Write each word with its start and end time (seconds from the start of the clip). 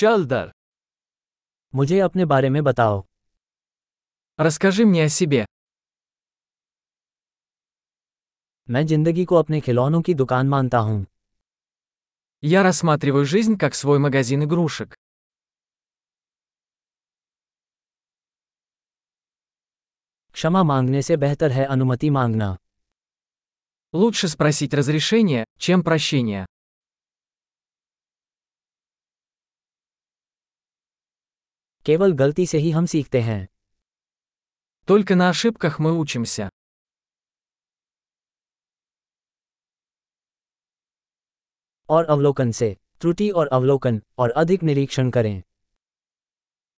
चल 0.00 0.25
दर 0.25 0.51
मुझे 1.75 1.99
अपने 1.99 2.25
बारे 2.25 2.49
में 2.49 2.63
बताओ 2.63 3.03
Расскажи 4.39 4.85
мне 4.85 5.03
о 5.03 5.09
себе. 5.09 5.45
मैं 8.69 8.85
जिंदगी 8.87 9.25
को 9.25 9.35
अपने 9.35 9.59
खिलौनों 9.61 10.01
की 10.01 10.13
दुकान 10.13 10.49
मानता 10.49 10.79
हूँ 10.79 11.05
Я 12.43 12.63
рассматриваю 12.63 13.25
жизнь 13.25 13.55
как 13.63 13.75
свой 13.75 13.99
магазин 13.99 14.43
игрушек. 14.43 14.95
क्षमा 20.31 20.63
मांगने 20.63 21.01
से 21.01 21.17
बेहतर 21.17 21.51
है 21.51 21.65
अनुमति 21.65 22.09
मांगना 22.09 22.57
Лучше 23.93 24.27
спросить 24.27 24.73
разрешение, 24.73 25.43
чем 25.59 25.83
прощение. 25.83 26.45
केवल 31.86 32.12
गलती 32.12 32.46
से 32.46 32.58
ही 32.58 32.70
हम 32.70 32.86
सीखते 32.86 33.20
हैं 33.20 33.46
Только 34.88 35.14
на 35.14 35.28
ошибках 35.28 35.78
мы 35.80 35.92
учимся. 35.98 36.48
और 41.88 42.04
अवलोकन 42.04 42.50
से 42.52 42.76
त्रुटि 43.00 43.30
और 43.30 43.46
अवलोकन 43.46 44.00
और 44.18 44.30
अधिक 44.30 44.62
निरीक्षण 44.62 45.10
करें 45.10 45.42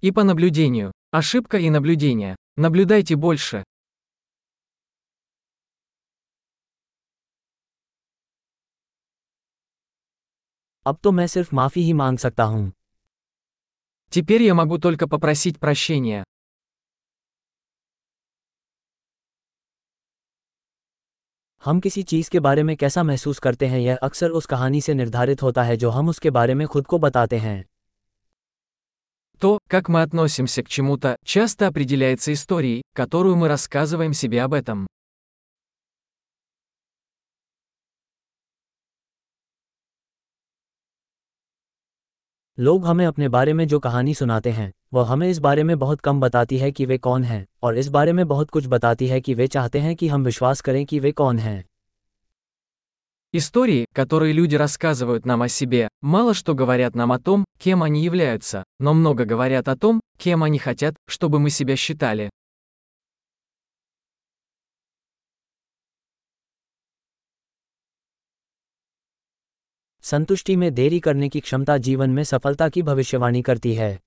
И 0.02 0.10
по 0.10 0.24
наблюдению. 0.24 0.90
Ошибка 1.12 1.58
и 1.58 1.70
наблюдение. 1.70 2.34
Наблюдайте 2.60 3.14
больше. 3.16 3.62
अब 10.86 10.98
तो 11.02 11.10
मैं 11.12 11.26
सिर्फ 11.26 11.52
माफी 11.54 11.80
ही 11.82 11.92
मांग 11.92 12.18
सकता 12.18 12.44
हूँ 12.44 12.72
Теперь 14.12 14.42
я 14.42 14.54
могу 14.54 14.78
только 14.78 15.06
попросить 15.06 15.58
прощения. 15.60 16.24
हम 21.64 21.80
किसी 21.80 22.02
चीज़ 22.02 22.30
के 22.30 22.40
बारे 22.40 22.62
में 22.62 22.76
कैसा 22.76 23.02
महसूस 23.02 23.38
करते 23.38 23.66
हैं 23.66 23.78
यह 23.78 23.96
अक्सर 23.96 24.30
उस 24.30 24.46
कहानी 24.46 24.80
से 24.80 24.94
निर्धारित 24.94 25.42
होता 25.42 25.62
है 25.62 25.76
जो 25.76 25.90
हम 25.90 26.08
उसके 26.08 26.30
बारे 26.30 26.54
में 26.54 26.66
खुद 26.66 26.86
को 26.86 26.98
बताते 26.98 27.38
हैं 27.38 27.64
То, 29.40 29.58
как 29.70 29.88
мы 29.88 30.02
относимся 30.02 30.62
к 30.62 30.68
чему-то, 30.68 31.16
часто 31.24 31.66
определяется 31.68 32.32
историей, 32.32 32.82
которую 32.92 33.36
мы 33.36 33.48
рассказываем 33.48 34.12
себе 34.12 34.42
об 34.42 34.54
этом. 34.54 34.86
लोग 42.60 42.86
हमें 42.86 43.04
अपने 43.06 43.28
बारे 43.28 43.52
में 43.52 43.66
जो 43.68 43.78
कहानी 43.78 44.14
सुनाते 44.14 44.50
हैं 44.50 44.72
वह 44.94 45.06
हमें 45.06 45.28
इस 45.30 45.38
बारे 45.38 45.62
में 45.64 45.78
बहुत 45.78 46.00
कम 46.00 46.20
बताती 46.20 46.58
है 46.58 46.70
कि 46.72 46.86
वे 46.86 46.96
कौन 46.98 47.24
हैं 47.24 47.46
और 47.62 47.78
इस 47.78 47.88
बारे 47.88 48.12
में 48.12 48.26
बहुत 48.28 48.50
कुछ 48.50 48.66
बताती 48.66 49.06
है 49.06 49.20
कि 49.20 49.34
वे 49.34 49.46
चाहते 49.46 49.78
हैं 49.78 49.94
कि 49.96 50.08
हम 50.08 50.24
विश्वास 50.24 50.60
करें 50.60 50.84
कि 50.86 50.98
वे 51.00 51.12
कौन 51.12 51.38
हैं 51.38 51.64
Истории, 53.34 53.84
которые 53.94 54.32
люди 54.32 54.56
рассказывают 54.56 55.26
нам 55.26 55.42
о 55.42 55.48
себе, 55.48 55.88
мало 56.00 56.32
что 56.32 56.54
говорят 56.54 56.94
нам 56.94 57.12
о 57.12 57.18
том, 57.18 57.44
кем 57.58 57.82
они 57.82 58.02
являются, 58.02 58.64
но 58.80 58.94
много 58.94 59.26
говорят 59.26 59.68
о 59.68 59.76
том, 59.76 60.00
кем 60.16 60.42
они 60.42 60.58
хотят, 60.58 60.96
чтобы 61.06 61.38
мы 61.38 61.50
себя 61.50 61.76
считали. 61.76 62.30
संतुष्टि 70.02 70.56
में 70.56 70.72
देरी 70.74 71.00
करने 71.00 71.28
की 71.28 71.40
क्षमता 71.40 71.76
जीवन 71.78 72.10
में 72.10 72.22
सफलता 72.24 72.68
की 72.68 72.82
भविष्यवाणी 72.82 73.42
करती 73.42 73.74
है 73.74 73.98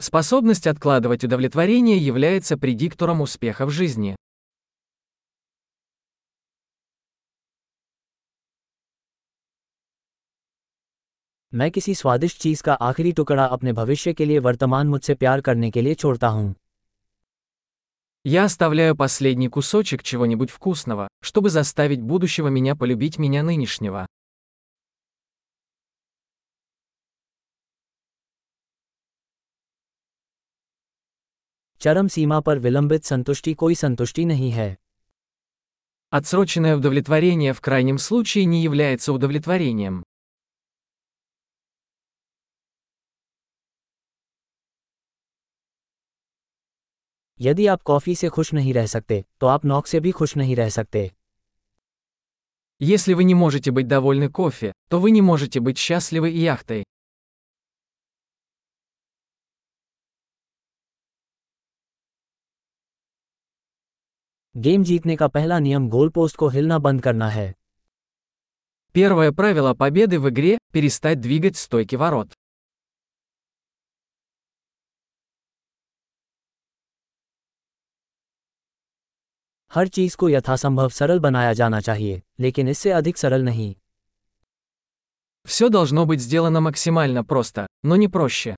Способность 0.00 0.66
откладывать 0.66 1.24
удовлетворение 1.24 1.98
является 1.98 2.56
предиктором 2.56 3.20
успеха 3.20 3.66
в 3.66 3.70
жизни. 3.70 4.14
मैं 11.52 11.70
किसी 11.70 11.94
स्वादिष्ट 11.94 12.40
चीज़ 12.40 12.62
का 12.62 12.74
आखिरी 12.88 13.12
टुकड़ा 13.12 13.44
अपने 13.44 13.72
भविष्य 13.72 14.12
के 14.12 14.24
लिए 14.24 14.38
वर्तमान 14.38 14.88
मुझसे 14.88 15.14
प्यार 15.14 15.40
करने 15.40 15.70
के 15.70 15.82
लिए 15.82 15.94
छोड़ता 15.94 16.28
हूँ 16.28 16.54
Я 18.24 18.44
оставляю 18.44 18.96
последний 18.96 19.48
кусочек 19.48 20.02
чего-нибудь 20.02 20.50
вкусного, 20.50 21.08
чтобы 21.22 21.50
заставить 21.50 22.02
будущего 22.02 22.48
меня 22.48 22.74
полюбить 22.74 23.18
меня 23.18 23.42
нынешнего. 23.42 24.06
चरम 31.84 32.08
सीमा 32.08 32.40
पर 32.40 32.58
विलंबित 32.58 33.04
संतुष्टि 33.04 33.54
कोई 33.54 33.74
संतुष्टि 33.74 34.24
नहीं 34.24 34.50
है 34.50 34.76
Отсроченное 36.12 36.76
удовлетворение 36.76 37.52
в 37.52 37.60
крайнем 37.60 37.98
случае 37.98 38.44
не 38.44 38.60
является 38.62 39.12
удовлетворением. 39.12 40.02
यदि 47.40 47.66
आप 47.66 47.82
कॉफ़ी 47.82 48.14
से 48.14 48.28
खुश 48.28 48.52
नहीं 48.54 48.74
रह 48.74 48.86
सकते 48.86 49.24
तो 49.40 49.46
आप 49.46 49.64
नौक 49.64 49.86
से 49.86 50.00
भी 50.00 50.10
खुश 50.10 50.36
नहीं 50.36 50.56
रह 50.56 50.68
सकते 50.68 51.10
Если 52.82 53.14
вы 53.14 53.24
не 53.24 53.34
можете 53.34 53.70
быть 53.70 53.86
довольны 53.86 54.28
кофе, 54.30 54.72
то 54.88 55.00
вы 55.00 55.10
не 55.10 55.20
можете 55.20 55.60
быть 55.60 55.78
счастливы 55.78 56.30
и 56.30 56.38
яхтой. 56.38 56.84
गेम 64.56 64.84
जीतने 64.84 65.16
का 65.16 65.28
पहला 65.28 65.58
नियम 65.58 65.88
गोल 65.88 66.08
पोस्ट 66.08 66.36
को 66.36 66.48
हिलना 66.48 66.78
बंद 66.78 67.02
करना 67.02 67.28
है 67.28 67.54
Первое 68.94 69.30
правило 69.32 69.72
победы 69.74 70.18
в 70.18 70.28
игре – 70.30 70.72
перестать 70.74 71.20
двигать 71.20 71.56
стойки 71.56 71.96
ворот. 71.96 72.32
हर 79.70 79.88
चीज़ 79.88 80.16
को 80.16 80.28
यथासंभव 80.28 80.88
सरल 80.88 81.18
बनाया 81.18 81.52
जाना 81.52 81.80
चाहिए 81.80 82.22
लेकिन 82.40 82.68
इससे 82.68 82.90
अधिक 82.90 83.16
सरल 83.16 83.44
नहीं 83.44 83.74
Все 85.46 85.68
должно 85.68 86.06
быть 86.06 86.20
сделано 86.20 86.60
максимально 86.60 87.24
просто, 87.24 87.66
но 87.84 87.96
не 87.96 88.08
проще. 88.08 88.56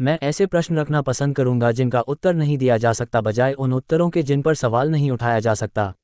मैं 0.00 0.18
ऐसे 0.22 0.46
प्रश्न 0.46 0.78
रखना 0.78 1.00
पसंद 1.02 1.36
करूंगा 1.36 1.70
जिनका 1.72 2.00
उत्तर 2.00 2.34
नहीं 2.34 2.56
दिया 2.58 2.76
जा 2.76 2.92
सकता 2.92 3.20
बजाय 3.20 3.52
उन 3.52 3.72
उत्तरों 3.72 4.08
के 4.10 4.22
जिन 4.22 4.42
पर 4.42 4.54
सवाल 4.54 4.90
नहीं 4.90 5.10
उठाया 5.10 5.40
जा 5.40 5.54
सकता 5.54 5.94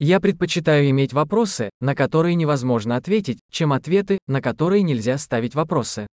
Я 0.00 0.18
предпочитаю 0.20 0.90
иметь 0.90 1.12
вопросы, 1.12 1.70
на 1.80 1.94
которые 1.94 2.34
невозможно 2.34 2.96
ответить, 2.96 3.38
чем 3.50 3.72
ответы, 3.72 4.18
на 4.28 4.40
которые 4.40 4.82
нельзя 4.82 5.16
ставить 5.16 5.54
вопросы. 5.54 6.06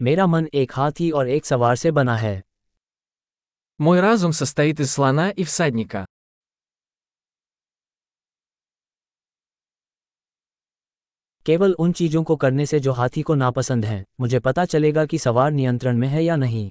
मेरा 0.00 0.26
मन 0.26 0.48
एक 0.54 0.72
हाथी 0.72 1.10
और 1.10 1.28
एक 1.28 1.46
सवार 1.46 1.76
से 1.76 1.90
बना 1.90 2.16
है 2.16 2.42
Мой 3.80 4.00
разум 4.00 4.32
состоит 4.32 4.80
из 4.80 4.90
слона 4.90 5.30
и 5.30 5.44
всадника. 5.44 6.06
केवल 11.46 11.72
उन 11.78 11.92
चीज़ों 11.92 12.22
को 12.24 12.36
करने 12.36 12.66
से 12.66 12.80
जो 12.80 12.92
हाथी 12.92 13.22
को 13.22 13.34
नापसंद 13.34 13.84
हैं 13.84 14.04
मुझे 14.20 14.38
पता 14.40 14.64
चलेगा 14.64 15.04
कि 15.06 15.18
सवार 15.18 15.50
नियंत्रण 15.52 15.98
में 15.98 16.08
है 16.08 16.24
या 16.24 16.36
नहीं 16.36 16.70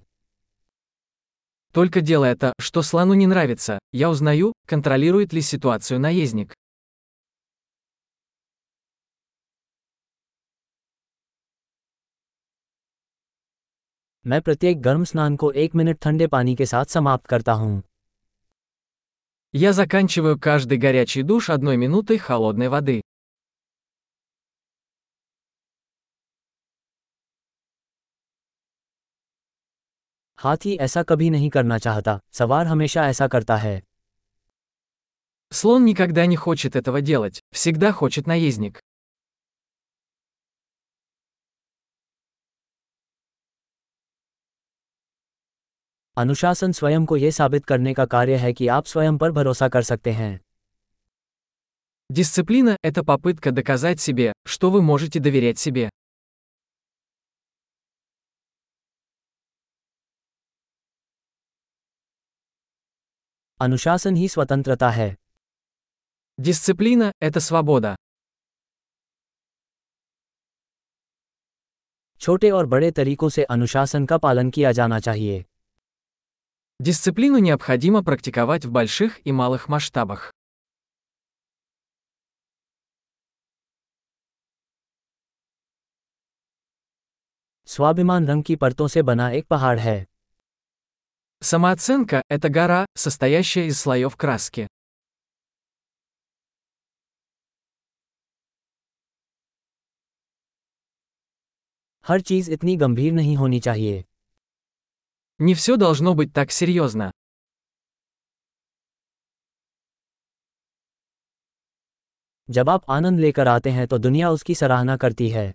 Только 1.75 2.01
делая 2.01 2.35
то, 2.35 2.53
что 2.61 2.81
слону 2.83 3.13
не 3.13 3.25
нравится, 3.25 3.79
я 3.93 4.09
узнаю, 4.09 4.53
контролирует 4.67 5.33
ли 5.33 5.41
ситуацию 5.41 5.99
наездник. 5.99 6.53
मैं 14.25 14.41
प्रत्येक 14.41 14.81
गर्म 14.81 15.03
स्नान 15.03 15.35
को 15.35 15.51
एक 15.51 15.75
मिनट 15.75 15.97
ठंडे 16.01 16.27
पानी 16.27 16.55
के 16.55 16.65
साथ 16.65 16.85
समाप्त 16.85 17.25
करता 17.27 17.53
हूँ 17.53 17.81
Я 19.53 19.71
заканчиваю 19.73 20.37
каждый 20.39 20.77
горячий 20.77 21.23
душ 21.23 21.49
одной 21.49 21.77
минутой 21.77 22.17
холодной 22.17 22.69
воды. 22.69 23.01
हाथी 30.37 30.75
ऐसा 30.75 31.03
कभी 31.03 31.29
नहीं 31.29 31.49
करना 31.49 31.77
चाहता 31.77 32.19
सवार 32.31 32.67
हमेशा 32.67 33.07
ऐसा 33.09 33.27
करता 33.27 33.57
है 33.57 33.81
Слон 35.51 35.83
никогда 35.85 36.25
не 36.25 36.35
хочет 36.35 36.75
этого 36.75 37.01
делать, 37.01 37.41
всегда 37.51 37.91
хочет 37.91 38.27
наездник. 38.27 38.79
अनुशासन 46.17 46.71
स्वयं 46.71 47.05
को 47.05 47.17
यह 47.17 47.31
साबित 47.31 47.65
करने 47.65 47.93
का 47.93 48.05
कार्य 48.05 48.35
है 48.35 48.53
कि 48.53 48.67
आप 48.67 48.85
स्वयं 48.85 49.17
पर 49.17 49.31
भरोसा 49.31 49.67
कर 49.69 49.81
सकते 49.81 50.11
हैं 50.11 50.39
Дисциплина – 52.13 52.83
это 52.85 53.03
попытка 53.03 53.51
доказать 53.51 53.99
себе, 53.99 54.33
что 54.45 54.69
вы 54.69 54.81
можете 54.81 55.19
доверять 55.19 55.59
себе. 55.59 55.89
अनुशासन 63.61 64.15
ही 64.15 64.27
स्वतंत्रता 64.27 64.89
है 64.89 65.15
Дисциплина – 66.37 67.23
это 67.23 67.39
свобода. 67.39 67.95
छोटे 72.21 72.49
और 72.51 72.65
बड़े 72.65 72.91
तरीकों 72.91 73.29
से 73.29 73.43
अनुशासन 73.43 74.05
का 74.05 74.17
पालन 74.17 74.49
किया 74.49 74.71
जाना 74.71 74.99
चाहिए 74.99 75.43
Дисциплину 76.79 77.39
необходимо 77.39 78.03
практиковать 78.03 78.65
в 78.65 78.71
больших 78.71 79.19
и 79.27 79.31
малых 79.31 79.69
масштабах. 79.69 80.31
स्वाभिमान 87.65 88.27
रंग 88.27 88.43
की 88.43 88.55
परतों 88.55 88.87
से 88.87 89.01
बना 89.01 89.29
एक 89.29 89.47
पहाड़ 89.47 89.79
है 89.79 90.05
Самооценка – 91.41 92.29
это 92.29 92.49
гора, 92.49 92.85
состоящая 92.95 93.67
из 93.67 93.79
слоев 93.79 94.15
краски. 94.15 94.67
हर 102.05 102.21
चीज 102.21 102.49
इतनी 102.49 102.75
गंभीर 102.77 103.13
नहीं 103.13 103.35
होनी 103.37 103.59
चाहिए 103.59 104.03
Не 105.39 105.53
все 105.53 105.75
должно 105.77 106.13
быть 106.13 106.33
так 106.33 106.51
серьезно. 106.51 107.11
जब 112.49 112.69
आप 112.69 112.89
आनंद 112.89 113.19
लेकर 113.19 113.47
आते 113.47 113.71
हैं 113.71 113.87
तो 113.87 113.97
दुनिया 113.97 114.29
उसकी 114.29 114.55
सराहना 114.55 114.97
करती 114.97 115.29
है 115.29 115.53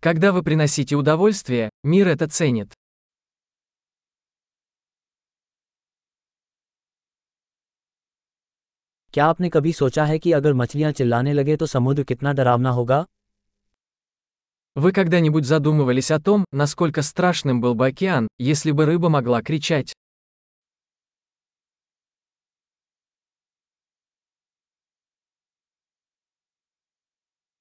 Когда 0.00 0.30
вы 0.32 0.44
приносите 0.44 0.94
удовольствие, 0.94 1.70
мир 1.84 2.08
это 2.08 2.28
ценит. 2.28 2.71
क्या 9.12 9.26
आपने 9.26 9.48
कभी 9.48 9.72
सोचा 9.72 10.04
है 10.04 10.18
कि 10.18 10.32
अगर 10.32 10.54
मछलियां 10.54 10.92
चिल्लाने 10.92 11.32
लगे 11.32 11.56
तो 11.56 11.66
समुद्र 11.66 12.02
कितना 12.02 12.32
डरावना 12.32 12.70
होगा 12.70 13.06
Вы 14.76 14.92
когда-нибудь 14.92 15.44
задумывались 15.44 16.10
о 16.10 16.20
том, 16.20 16.44
насколько 16.52 17.02
страшным 17.02 17.60
был 17.60 17.74
бы 17.74 17.86
океан, 17.86 18.28
если 18.38 18.70
бы 18.70 18.86
рыба 18.86 19.08
могла 19.08 19.42
кричать? 19.42 19.92